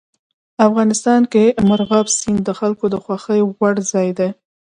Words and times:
افغانستان 0.67 1.21
کې 1.33 1.43
مورغاب 1.67 2.05
سیند 2.17 2.39
د 2.45 2.49
خلکو 2.59 2.85
د 2.93 2.95
خوښې 3.03 3.39
وړ 3.59 3.75
ځای 3.91 4.09
دی. 4.19 4.29